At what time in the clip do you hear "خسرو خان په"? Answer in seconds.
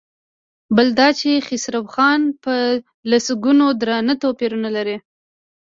1.47-2.53